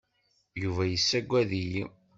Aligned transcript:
Yuba 0.61 0.83
yessaggad-iyi. 0.87 1.83